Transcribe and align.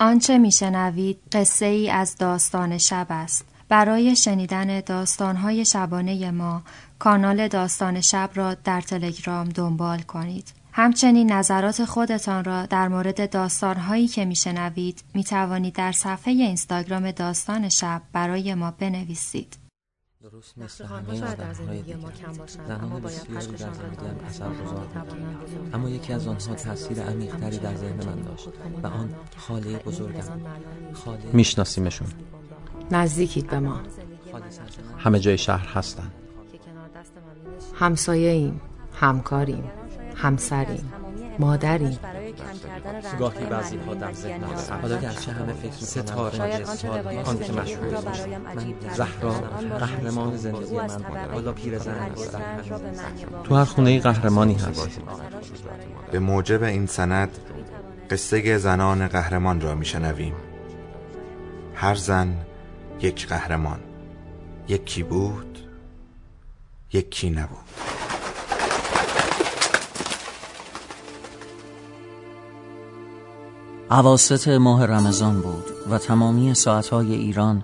آنچه 0.00 0.38
میشنوید 0.38 1.18
قصه 1.32 1.66
ای 1.66 1.90
از 1.90 2.16
داستان 2.16 2.78
شب 2.78 3.06
است. 3.10 3.44
برای 3.68 4.16
شنیدن 4.16 4.80
داستانهای 4.80 5.64
شبانه 5.64 6.30
ما 6.30 6.62
کانال 6.98 7.48
داستان 7.48 8.00
شب 8.00 8.30
را 8.34 8.54
در 8.54 8.80
تلگرام 8.80 9.48
دنبال 9.48 9.98
کنید. 9.98 10.52
همچنین 10.72 11.32
نظرات 11.32 11.84
خودتان 11.84 12.44
را 12.44 12.66
در 12.66 12.88
مورد 12.88 13.30
داستانهایی 13.30 14.08
که 14.08 14.24
میشنوید 14.24 15.02
می 15.14 15.24
توانید 15.24 15.74
در 15.74 15.92
صفحه 15.92 16.32
اینستاگرام 16.32 17.10
داستان 17.10 17.68
شب 17.68 18.02
برای 18.12 18.54
ما 18.54 18.70
بنویسید. 18.70 19.59
درست 20.22 20.58
مثل 20.58 20.84
همه 20.84 21.24
آدم 21.24 21.54
های 21.68 21.94
ما 21.94 22.10
کم 22.10 22.32
باشند 22.32 22.70
اما 22.70 23.00
باید 23.00 23.20
قدرشان 23.20 23.74
را 23.74 24.26
اثر 24.26 24.48
گذار 24.48 24.86
اما 25.72 25.90
یکی 25.90 26.12
از 26.12 26.26
آنها 26.26 26.54
تاثیر 26.54 27.02
عمیقتری 27.02 27.58
در 27.58 27.74
ذهن 27.74 28.06
من 28.06 28.22
داشت 28.22 28.48
و 28.82 28.86
آن 28.86 29.14
خاله 29.36 29.78
بزرگم. 29.78 30.40
خاله 30.92 31.30
میشناسیمشون. 31.32 32.08
نزدیکید 32.90 33.46
به 33.46 33.58
ما. 33.58 33.80
همه 34.98 35.20
جای 35.20 35.38
شهر 35.38 35.66
هستن. 35.66 36.10
همسایه 37.74 38.30
ایم 38.30 38.60
همکاریم 38.94 39.64
همسریم 40.16 40.92
مادریم. 41.38 41.98
گاهی 43.18 43.46
بعضی 43.46 43.76
ها 43.76 43.94
در 43.94 44.12
ذهن 44.12 44.44
هست 44.44 44.72
حالا 44.72 44.96
گرچه 44.96 45.32
همه 45.32 45.52
فکر 45.52 45.84
ستاره 45.84 46.64
آن 47.24 47.38
که 47.38 47.52
مشهور 47.52 48.00
من 48.54 48.74
زهرا 48.94 49.32
قهرمان 49.78 50.36
زندگی 50.36 50.76
من 50.76 50.86
بوده 50.86 51.32
حالا 51.32 51.52
پیرزن 51.52 52.10
تو 53.44 53.54
هر 53.54 53.64
خونه 53.64 54.00
قهرمانی 54.00 54.54
هست 54.54 55.00
به 56.12 56.18
موجب 56.18 56.62
این 56.62 56.86
سند 56.86 57.38
قصه 58.10 58.58
زنان 58.58 59.08
قهرمان 59.08 59.60
را 59.60 59.74
میشنویم. 59.74 60.34
هر 61.74 61.94
زن 61.94 62.36
یک 63.00 63.28
قهرمان. 63.28 63.80
یکی 64.68 65.02
بود 65.02 65.58
یکی 66.92 67.30
نبود. 67.30 67.89
عواست 73.92 74.48
ماه 74.48 74.86
رمضان 74.86 75.40
بود 75.40 75.64
و 75.90 75.98
تمامی 75.98 76.54
ساعتهای 76.54 77.14
ایران 77.14 77.62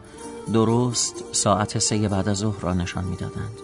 درست 0.53 1.25
ساعت 1.33 1.79
سه 1.79 2.09
بعد 2.09 2.29
از 2.29 2.37
ظهر 2.37 2.61
را 2.61 2.75
نشان 2.75 3.05
می‌دادند. 3.05 3.59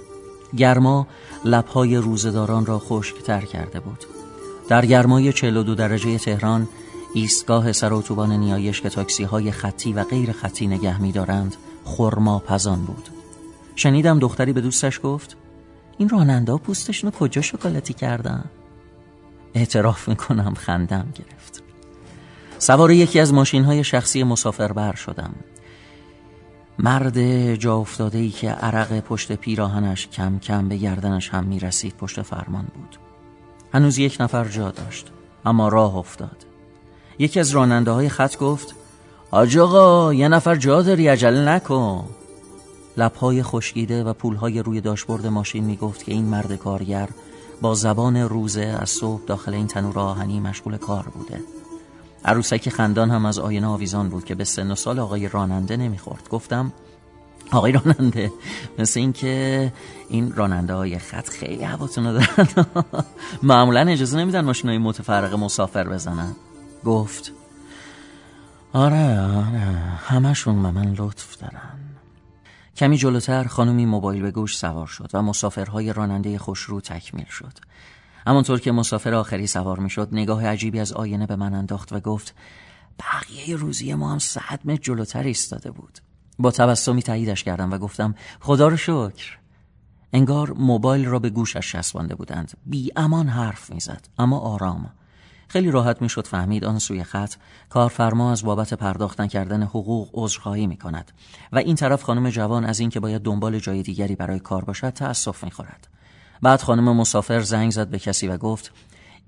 گرما 0.56 1.06
لبهای 1.44 1.96
روزداران 1.96 2.66
را 2.66 2.78
خشکتر 2.78 3.40
کرده 3.40 3.80
بود. 3.80 4.04
در 4.68 4.86
گرمای 4.86 5.32
42 5.32 5.74
درجه 5.74 6.18
تهران 6.18 6.68
ایستگاه 7.14 7.72
سر 7.72 7.94
اتوبان 7.94 8.32
نیایش 8.32 8.80
که 8.80 8.88
تاکسی 8.88 9.24
های 9.24 9.50
خطی 9.50 9.92
و 9.92 10.04
غیر 10.04 10.32
خطی 10.32 10.66
نگه 10.66 11.00
می 11.00 11.12
دارند 11.12 11.56
خرما 11.84 12.38
پزان 12.38 12.84
بود. 12.84 13.08
شنیدم 13.76 14.18
دختری 14.18 14.52
به 14.52 14.60
دوستش 14.60 15.00
گفت 15.02 15.36
این 15.98 16.08
راننده 16.08 16.56
پوستشون 16.56 17.10
کجا 17.10 17.42
شکلاتی 17.42 17.94
کردن؟ 17.94 18.44
اعتراف 19.54 20.08
می‌کنم 20.08 20.54
خندم 20.54 21.08
گرفت. 21.14 21.71
سوار 22.62 22.90
یکی 22.90 23.20
از 23.20 23.34
ماشین 23.34 23.64
های 23.64 23.84
شخصی 23.84 24.22
مسافربر 24.22 24.94
شدم. 24.94 25.34
مرد 26.78 27.54
جا 27.54 27.76
افتاده 27.76 28.18
ای 28.18 28.30
که 28.30 28.50
عرق 28.50 29.00
پشت 29.00 29.32
پیراهنش 29.32 30.08
کم 30.08 30.38
کم 30.38 30.68
به 30.68 30.76
گردنش 30.76 31.28
هم 31.28 31.44
می 31.44 31.60
رسید 31.60 31.94
پشت 31.96 32.22
فرمان 32.22 32.66
بود. 32.74 32.96
هنوز 33.74 33.98
یک 33.98 34.16
نفر 34.20 34.44
جا 34.44 34.70
داشت 34.70 35.10
اما 35.44 35.68
راه 35.68 35.96
افتاد. 35.96 36.46
یکی 37.18 37.40
از 37.40 37.50
راننده 37.50 37.90
های 37.90 38.08
خط 38.08 38.36
گفت 38.36 38.74
آج 39.30 39.58
آقا 39.58 40.14
یه 40.14 40.28
نفر 40.28 40.56
جا 40.56 40.82
داری 40.82 41.08
عجله 41.08 41.48
نکن. 41.48 42.08
لبهای 42.96 43.42
خشکیده 43.42 44.04
و 44.04 44.12
پولهای 44.12 44.62
روی 44.62 44.80
داشبورد 44.80 45.26
ماشین 45.26 45.64
می 45.64 45.76
گفت 45.76 46.04
که 46.04 46.12
این 46.12 46.24
مرد 46.24 46.56
کارگر 46.56 47.08
با 47.60 47.74
زبان 47.74 48.16
روزه 48.16 48.78
از 48.80 48.90
صبح 48.90 49.22
داخل 49.26 49.54
این 49.54 49.66
تنور 49.66 49.98
آهنی 49.98 50.40
مشغول 50.40 50.76
کار 50.76 51.02
بوده. 51.14 51.40
عروسک 52.24 52.68
خندان 52.68 53.10
هم 53.10 53.26
از 53.26 53.38
آینه 53.38 53.66
آویزان 53.66 54.08
بود 54.08 54.24
که 54.24 54.34
به 54.34 54.44
سن 54.44 54.70
و 54.70 54.74
سال 54.74 54.98
آقای 54.98 55.28
راننده 55.28 55.76
نمی‌خورد. 55.76 56.28
گفتم 56.28 56.72
آقای 57.52 57.72
راننده 57.72 58.32
مثل 58.78 59.00
اینکه 59.00 59.72
این 60.08 60.32
راننده 60.32 60.74
های 60.74 60.98
خط 60.98 61.28
خیلی 61.28 61.64
هواتون 61.64 62.04
دارن. 62.04 62.48
معمولا 63.42 63.80
اجازه 63.80 64.18
نمیدن 64.18 64.40
ماشین 64.40 64.70
های 64.70 64.78
متفرق 64.78 65.34
مسافر 65.34 65.88
بزنن. 65.88 66.36
گفت 66.84 67.32
آره 68.72 69.20
آره 69.20 69.60
همشون 70.06 70.62
به 70.62 70.70
من 70.70 70.94
لطف 70.98 71.36
دارن. 71.36 71.78
کمی 72.76 72.96
جلوتر 72.96 73.44
خانمی 73.44 73.86
موبایل 73.86 74.22
به 74.22 74.30
گوش 74.30 74.58
سوار 74.58 74.86
شد 74.86 75.10
و 75.14 75.22
مسافرهای 75.22 75.92
راننده 75.92 76.38
خوشرو 76.38 76.80
تکمیل 76.80 77.26
شد. 77.26 77.52
همانطور 78.26 78.60
که 78.60 78.72
مسافر 78.72 79.14
آخری 79.14 79.46
سوار 79.46 79.78
می 79.78 79.90
شد 79.90 80.08
نگاه 80.12 80.46
عجیبی 80.46 80.80
از 80.80 80.92
آینه 80.92 81.26
به 81.26 81.36
من 81.36 81.54
انداخت 81.54 81.92
و 81.92 82.00
گفت 82.00 82.34
بقیه 82.98 83.56
روزی 83.56 83.94
ما 83.94 84.12
هم 84.12 84.18
صد 84.18 84.60
متر 84.64 84.82
جلوتر 84.82 85.22
ایستاده 85.22 85.70
بود. 85.70 85.98
با 86.38 86.50
تبسمی 86.50 87.02
تاییدش 87.02 87.44
کردم 87.44 87.72
و 87.72 87.78
گفتم 87.78 88.14
خدا 88.40 88.68
رو 88.68 88.76
شکر. 88.76 89.38
انگار 90.12 90.52
موبایل 90.52 91.06
را 91.06 91.18
به 91.18 91.30
گوشش 91.30 91.72
چسبانده 91.72 92.14
بودند. 92.14 92.52
بی 92.66 92.90
امان 92.96 93.28
حرف 93.28 93.70
می‌زد 93.70 94.08
اما 94.18 94.38
آرام. 94.38 94.90
خیلی 95.48 95.70
راحت 95.70 96.02
می‌شد 96.02 96.26
فهمید 96.26 96.64
آن 96.64 96.78
سوی 96.78 97.04
خط 97.04 97.34
کارفرما 97.68 98.32
از 98.32 98.44
بابت 98.44 98.74
پرداختن 98.74 99.26
کردن 99.26 99.62
حقوق 99.62 100.10
عذرخواهی 100.12 100.66
می 100.66 100.76
کند 100.76 101.12
و 101.52 101.58
این 101.58 101.76
طرف 101.76 102.02
خانم 102.02 102.30
جوان 102.30 102.64
از 102.64 102.80
اینکه 102.80 103.00
باید 103.00 103.22
دنبال 103.22 103.58
جای 103.58 103.82
دیگری 103.82 104.16
برای 104.16 104.40
کار 104.40 104.64
باشد 104.64 104.90
تأسف 104.90 105.44
می 105.44 105.50
خورد. 105.50 105.88
بعد 106.42 106.62
خانم 106.62 106.96
مسافر 106.96 107.40
زنگ 107.40 107.70
زد 107.70 107.88
به 107.88 107.98
کسی 107.98 108.28
و 108.28 108.36
گفت 108.36 108.72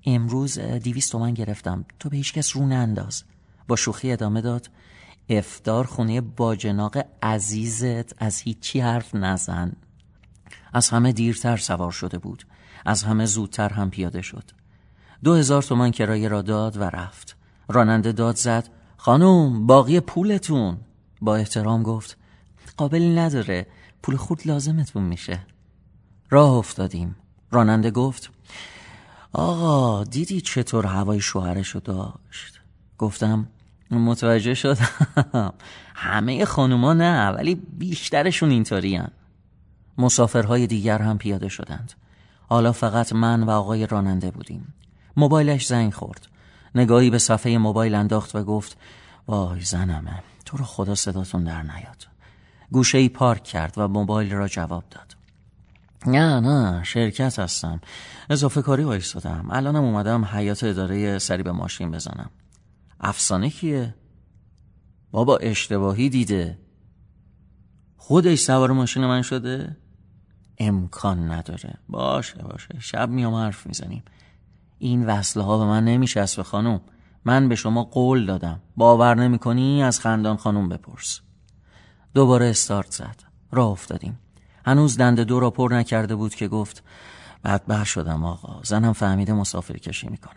امروز 0.06 0.58
دیویست 0.58 1.12
تومن 1.12 1.34
گرفتم. 1.34 1.84
تو 1.98 2.08
به 2.08 2.16
هیچ 2.16 2.32
کس 2.32 2.56
رو 2.56 2.66
ننداز. 2.66 3.24
با 3.68 3.76
شوخی 3.76 4.12
ادامه 4.12 4.40
داد 4.40 4.70
افتار 5.28 5.86
خونه 5.86 6.20
باجناق 6.20 6.96
عزیزت 7.22 8.22
از 8.22 8.40
هیچی 8.40 8.80
حرف 8.80 9.14
نزن. 9.14 9.72
از 10.72 10.88
همه 10.88 11.12
دیرتر 11.12 11.56
سوار 11.56 11.92
شده 11.92 12.18
بود. 12.18 12.44
از 12.86 13.02
همه 13.02 13.26
زودتر 13.26 13.68
هم 13.68 13.90
پیاده 13.90 14.22
شد. 14.22 14.50
دو 15.24 15.34
هزار 15.34 15.62
تومن 15.62 15.90
کرایه 15.90 16.28
را 16.28 16.42
داد 16.42 16.76
و 16.76 16.82
رفت. 16.84 17.36
راننده 17.68 18.12
داد 18.12 18.36
زد 18.36 18.68
خانوم 18.96 19.66
باقی 19.66 20.00
پولتون. 20.00 20.76
با 21.20 21.36
احترام 21.36 21.82
گفت 21.82 22.16
قابلی 22.76 23.14
نداره. 23.14 23.66
پول 24.02 24.16
خود 24.16 24.46
لازمتون 24.46 25.02
میشه. 25.02 25.40
راه 26.34 26.50
افتادیم. 26.50 27.16
راننده 27.50 27.90
گفت 27.90 28.30
آقا 29.32 30.04
دیدی 30.04 30.40
چطور 30.40 30.86
هوای 30.86 31.20
شوهرشو 31.20 31.78
داشت؟ 31.78 32.60
گفتم 32.98 33.48
متوجه 33.90 34.54
شدم. 34.54 35.52
همه 35.94 36.44
خانوما 36.44 36.92
نه 36.92 37.28
ولی 37.28 37.54
بیشترشون 37.54 38.50
اینطوری 38.50 39.00
مسافرهای 39.98 40.66
دیگر 40.66 40.98
هم 40.98 41.18
پیاده 41.18 41.48
شدند. 41.48 41.92
حالا 42.48 42.72
فقط 42.72 43.12
من 43.12 43.42
و 43.42 43.50
آقای 43.50 43.86
راننده 43.86 44.30
بودیم. 44.30 44.74
موبایلش 45.16 45.66
زنگ 45.66 45.94
خورد. 45.94 46.28
نگاهی 46.74 47.10
به 47.10 47.18
صفحه 47.18 47.58
موبایل 47.58 47.94
انداخت 47.94 48.36
و 48.36 48.44
گفت 48.44 48.76
وای 49.28 49.60
زنمه 49.60 50.22
تو 50.44 50.56
رو 50.56 50.64
خدا 50.64 50.94
صداتون 50.94 51.44
در 51.44 51.62
نیاد. 51.62 52.06
گوشه 52.70 52.98
ای 52.98 53.08
پارک 53.08 53.44
کرد 53.44 53.74
و 53.76 53.88
موبایل 53.88 54.32
را 54.32 54.48
جواب 54.48 54.84
داد. 54.90 55.23
نه 56.06 56.40
نه 56.40 56.84
شرکت 56.84 57.38
هستم. 57.38 57.80
اضافه 58.30 58.62
کاری 58.62 58.84
وایستادم. 58.84 59.46
الانم 59.50 59.84
اومدم 59.84 60.24
حیات 60.24 60.64
اداره 60.64 61.18
سری 61.18 61.42
به 61.42 61.52
ماشین 61.52 61.90
بزنم. 61.90 62.30
افسانه 63.00 63.50
کیه؟ 63.50 63.94
بابا 65.10 65.36
اشتباهی 65.36 66.08
دیده. 66.08 66.58
خودش 67.96 68.38
سوار 68.38 68.70
ماشین 68.72 69.06
من 69.06 69.22
شده؟ 69.22 69.76
امکان 70.58 71.32
نداره. 71.32 71.74
باشه 71.88 72.42
باشه. 72.42 72.80
شب 72.80 73.08
میام 73.08 73.34
حرف 73.34 73.66
می‌زنیم. 73.66 74.02
این 74.78 75.06
وصله 75.06 75.42
ها 75.42 75.58
به 75.58 75.64
من 75.64 75.84
نمیشه 75.84 76.26
خانم. 76.26 76.80
من 77.24 77.48
به 77.48 77.54
شما 77.54 77.84
قول 77.84 78.26
دادم. 78.26 78.62
باور 78.76 79.14
نمی 79.14 79.38
کنی 79.38 79.82
از 79.82 80.00
خندان 80.00 80.36
خانم 80.36 80.68
بپرس. 80.68 81.20
دوباره 82.14 82.46
استارت 82.46 82.90
زد. 82.90 83.22
راه 83.52 83.68
افتادیم. 83.68 84.18
هنوز 84.64 84.96
دند 84.96 85.20
دو 85.20 85.40
را 85.40 85.50
پر 85.50 85.68
نکرده 85.72 86.14
بود 86.14 86.34
که 86.34 86.48
گفت 86.48 86.82
بدبخ 87.44 87.86
شدم 87.86 88.24
آقا 88.24 88.60
زنم 88.62 88.92
فهمیده 88.92 89.32
مسافر 89.32 89.76
کشی 89.76 90.08
می‌کنم. 90.08 90.34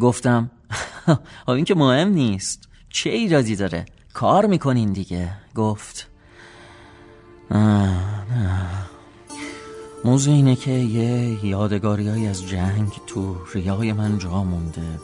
گفتم 0.00 0.50
این 1.48 1.64
که 1.64 1.74
مهم 1.74 2.08
نیست. 2.08 2.68
چه 2.90 3.10
ایرادی 3.10 3.56
داره؟ 3.56 3.84
کار 4.12 4.46
می‌کنین 4.46 4.92
دیگه. 4.92 5.30
گفت 5.54 6.08
نه. 7.50 8.88
موضوع 10.04 10.34
اینه 10.34 10.56
که 10.56 10.70
یه 10.70 11.44
یادگاری 11.44 12.26
از 12.26 12.48
جنگ 12.48 12.92
تو 13.06 13.36
ریای 13.54 13.92
من 13.92 14.18
جا 14.18 14.44
مونده. 14.44 14.98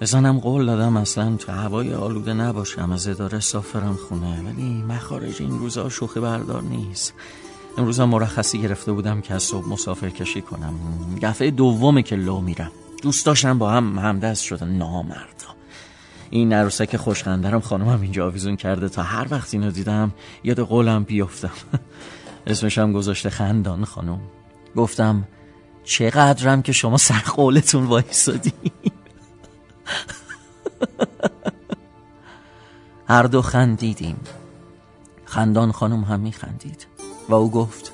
بزنم 0.00 0.38
قول 0.38 0.66
دادم 0.66 0.96
اصلا 0.96 1.36
تو 1.36 1.52
هوای 1.52 1.94
آلوده 1.94 2.32
نباشم 2.34 2.92
از 2.92 3.08
اداره 3.08 3.40
سافرم 3.40 3.98
خونه 4.08 4.42
ولی 4.42 4.82
مخارج 4.82 5.42
این 5.42 5.58
روزا 5.58 5.88
شوخی 5.88 6.20
بردار 6.20 6.62
نیست. 6.62 7.14
امروز 7.76 8.00
مرخصی 8.00 8.62
گرفته 8.62 8.92
بودم 8.92 9.20
که 9.20 9.34
از 9.34 9.42
صبح 9.42 9.68
مسافر 9.68 10.08
کشی 10.08 10.42
کنم. 10.42 10.74
دفعه 11.22 11.50
دومه 11.50 12.02
که 12.02 12.16
لو 12.16 12.40
میرم. 12.40 12.70
دوست 13.02 13.26
داشتم 13.26 13.58
با 13.58 13.70
هم 13.70 13.98
همدست 13.98 14.42
شدن. 14.42 14.68
نامردا. 14.68 15.48
این 16.30 16.52
عروسک 16.52 16.96
خوشخندرم 16.96 17.60
خانمم 17.60 18.00
اینجا 18.00 18.26
آویزون 18.26 18.56
کرده 18.56 18.88
تا 18.88 19.02
هر 19.02 19.26
وقت 19.30 19.54
اینو 19.54 19.70
دیدم 19.70 20.12
یاد 20.44 20.60
قولم 20.60 21.04
بیفتم. 21.04 21.50
اسمشم 22.46 22.92
گذاشته 22.92 23.30
خندان 23.30 23.84
خانم. 23.84 24.20
گفتم 24.76 25.24
چقدرم 25.84 26.62
که 26.62 26.72
شما 26.72 26.96
سر 26.96 27.22
قولتون 27.36 27.84
وایسادی؟ 27.84 28.52
هر 33.08 33.22
دو 33.22 33.42
خندیدیم. 33.42 34.16
خندان 35.24 35.72
خانم 35.72 36.04
هم 36.04 36.20
می 36.20 36.32
خندید 36.32 36.97
و 37.28 37.34
او 37.34 37.50
گفت 37.50 37.92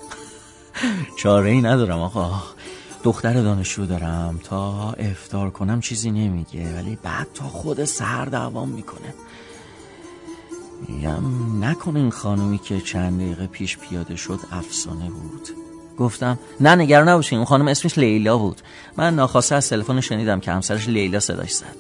چاره 1.19 1.51
ای 1.51 1.61
ندارم 1.61 2.01
آقا. 2.01 2.43
دختر 3.03 3.43
دانشجو 3.43 3.87
دارم. 3.87 4.41
تا 4.45 4.93
افتار 4.93 5.51
کنم 5.51 5.81
چیزی 5.81 6.11
نمیگه 6.11 6.75
ولی 6.77 6.99
بعد 7.03 7.27
تا 7.35 7.45
خود 7.45 7.85
سر 7.85 8.25
دوام 8.25 8.69
می‌کنه. 8.69 9.15
میگم 10.89 11.65
نکنه 11.65 12.01
این 12.01 12.11
خانومی 12.11 12.59
که 12.59 12.81
چند 12.81 13.21
دقیقه 13.21 13.47
پیش 13.47 13.79
پیاده 13.79 14.17
شد 14.17 14.41
افسانه 14.53 15.11
بود. 15.11 15.49
گفتم 15.99 16.39
نه 16.61 16.75
نگران 16.75 17.09
نباشین 17.09 17.39
اون 17.39 17.47
خانم 17.47 17.69
اسمش 17.69 17.99
لیلا 17.99 18.39
بود. 18.39 18.61
من 18.97 19.15
ناخواسته 19.15 19.55
از 19.55 19.69
تلفن 19.69 20.01
شنیدم 20.01 20.41
که 20.41 20.53
همسرش 20.53 20.89
لیلا 20.89 21.21
صداش 21.21 21.53
زد. 21.53 21.77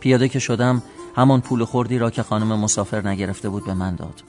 پیاده 0.00 0.28
که 0.28 0.38
شدم 0.38 0.82
همان 1.16 1.40
پول 1.40 1.64
خوردی 1.64 1.98
را 1.98 2.10
که 2.10 2.22
خانم 2.22 2.58
مسافر 2.60 3.08
نگرفته 3.08 3.48
بود 3.48 3.66
به 3.66 3.74
من 3.74 3.94
داد. 3.94 4.22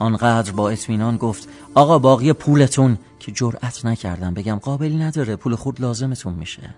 آنقدر 0.00 0.52
با 0.52 0.70
اطمینان 0.70 1.16
گفت 1.16 1.48
آقا 1.74 1.98
باقی 1.98 2.32
پولتون 2.32 2.98
که 3.18 3.32
جرأت 3.32 3.84
نکردم. 3.84 4.34
بگم 4.34 4.56
قابلی 4.56 4.96
نداره 4.96 5.36
پول 5.36 5.54
خورد 5.54 5.80
لازمتون 5.80 6.34
میشه. 6.34 6.74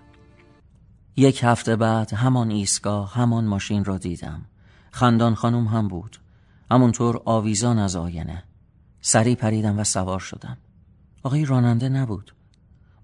یک 1.17 1.41
هفته 1.45 1.77
بعد 1.77 2.15
همان 2.15 2.51
ایستگاه 2.51 3.15
همان 3.15 3.45
ماشین 3.45 3.85
را 3.85 3.99
دیدم. 3.99 4.43
خندان 4.91 5.35
خانم 5.35 5.67
هم 5.67 5.89
بود. 5.89 6.17
همونطور 6.71 7.23
آویزان 7.25 7.79
از 7.79 7.97
آینه. 7.97 8.43
سری 9.01 9.35
پریدم 9.35 9.79
و 9.79 9.85
سوار 9.85 10.21
شدم. 10.21 10.57
آقای 11.23 11.45
راننده 11.45 11.89
نبود. 11.89 12.35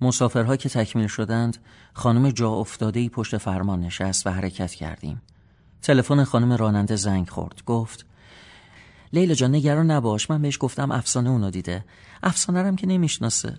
مسافرها 0.01 0.57
که 0.57 0.69
تکمیل 0.69 1.07
شدند 1.07 1.57
خانم 1.93 2.31
جا 2.31 2.51
افتاده 2.51 3.09
پشت 3.09 3.37
فرمان 3.37 3.81
نشست 3.81 4.27
و 4.27 4.31
حرکت 4.31 4.75
کردیم. 4.75 5.23
تلفن 5.83 6.25
خانم 6.25 6.53
راننده 6.53 6.97
زنگ 6.97 7.29
خورد. 7.29 7.63
گفت 7.67 8.07
لیلا 9.13 9.35
جان 9.35 9.55
نگران 9.55 9.91
نباش. 9.91 10.31
من 10.31 10.43
بهش 10.43 10.59
گفتم 10.61 10.91
افسانه 10.91 11.31
اونو 11.31 11.51
دیده. 11.51 11.85
افسانه 12.23 12.63
رم 12.63 12.77
که 12.77 12.87
نمی‌شناسه. 12.87 13.59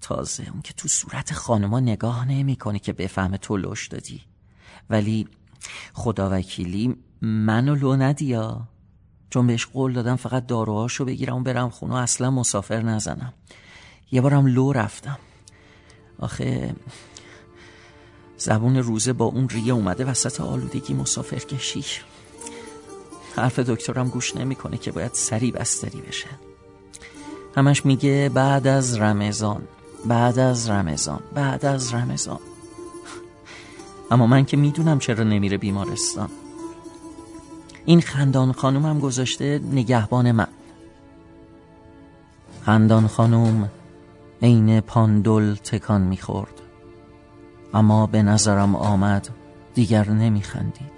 تازه 0.00 0.46
اون 0.52 0.62
که 0.62 0.72
تو 0.72 0.88
صورت 0.88 1.32
خانما 1.32 1.80
نگاه 1.80 2.24
نمی‌کنه 2.28 2.78
که 2.78 2.92
بفهمه 2.92 3.36
تو 3.36 3.56
لش 3.56 3.86
دادی. 3.86 4.20
ولی 4.90 5.28
خدا 5.92 6.30
وکیلی 6.30 6.96
منو 7.22 7.74
لو 7.74 7.96
ندیا 7.96 8.68
چون 9.30 9.46
بهش 9.46 9.66
قول 9.66 9.92
دادم 9.92 10.16
فقط 10.16 10.46
داروهاشو 10.46 11.04
بگیرم 11.04 11.36
و 11.36 11.40
برم 11.40 11.70
خونه 11.70 11.94
اصلا 11.94 12.30
مسافر 12.30 12.82
نزنم. 12.82 13.32
یه 14.12 14.20
بارم 14.20 14.46
لو 14.46 14.72
رفتم. 14.72 15.18
آخه 16.18 16.74
زبون 18.36 18.76
روزه 18.76 19.12
با 19.12 19.24
اون 19.24 19.48
ریه 19.48 19.72
اومده 19.72 20.04
وسط 20.04 20.40
آلودگی 20.40 20.94
مسافر 20.94 21.38
کشی. 21.38 21.84
حرف 23.38 23.58
دکترم 23.58 24.08
گوش 24.08 24.36
نمی‌کنه 24.36 24.76
که 24.76 24.92
باید 24.92 25.14
سری 25.14 25.50
بستری 25.52 26.00
بشه. 26.00 26.28
همش 27.56 27.86
میگه 27.86 28.30
بعد 28.34 28.66
از 28.66 29.00
رمضان 29.00 29.62
بعد 30.06 30.38
از 30.38 30.70
رمضان 30.70 31.20
بعد 31.34 31.64
از 31.64 31.94
رمضان. 31.94 32.38
اما 34.10 34.26
من 34.26 34.44
که 34.44 34.56
می‌دونم 34.56 34.98
چرا 34.98 35.24
نمیره 35.24 35.56
بیمارستان. 35.56 36.28
این 37.84 38.00
خندان 38.00 38.52
خانومم 38.52 39.00
گذاشته 39.00 39.60
نگهبان 39.72 40.32
من. 40.32 40.46
خندان 42.62 43.06
خانوم 43.06 43.70
عین 44.42 44.80
پاندل 44.80 45.54
تکان 45.54 46.00
می‌خورد. 46.00 46.54
اما 47.74 48.06
به 48.06 48.22
نظرم 48.22 48.74
آمد 48.74 49.28
دیگر 49.74 50.10
نمیخندید. 50.10 50.97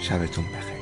شبتون 0.00 0.44
بخیر. 0.44 0.79